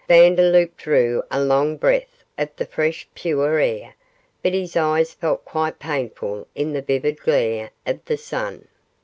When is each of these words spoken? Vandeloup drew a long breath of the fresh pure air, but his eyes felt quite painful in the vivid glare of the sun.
Vandeloup 0.07 0.75
drew 0.77 1.21
a 1.29 1.39
long 1.39 1.77
breath 1.77 2.23
of 2.35 2.49
the 2.55 2.65
fresh 2.65 3.07
pure 3.13 3.59
air, 3.59 3.93
but 4.41 4.51
his 4.51 4.75
eyes 4.75 5.13
felt 5.13 5.45
quite 5.45 5.77
painful 5.77 6.47
in 6.55 6.73
the 6.73 6.81
vivid 6.81 7.19
glare 7.19 7.69
of 7.85 8.03
the 8.05 8.17
sun. 8.17 8.67